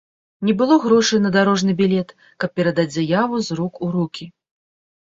Не 0.47 0.53
было 0.61 0.77
грошай 0.85 1.21
на 1.25 1.31
дарожны 1.35 1.77
білет, 1.83 2.17
каб 2.45 2.49
перадаць 2.61 2.89
заяву 2.99 3.35
з 3.51 3.63
рук 3.63 3.73
у 3.87 3.93
рукі. 3.99 4.25